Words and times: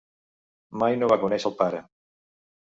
Mai 0.85 0.97
no 1.03 1.11
va 1.13 1.19
conèixer 1.27 1.53
el 1.53 1.57
pare. 1.63 1.85